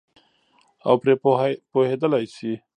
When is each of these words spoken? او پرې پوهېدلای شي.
او 0.85 0.93
پرې 1.01 1.13
پوهېدلای 1.71 2.25
شي. 2.35 2.51